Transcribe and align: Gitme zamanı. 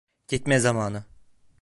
Gitme 0.27 0.59
zamanı. 0.59 1.03